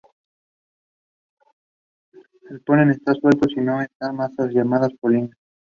El 2.49 2.59
polen 2.61 2.87
no 2.87 2.91
está 2.91 3.13
suelto 3.13 3.47
sino 3.53 3.83
en 3.83 3.87
masas 4.15 4.49
llamadas 4.51 4.91
polinias. 4.99 5.37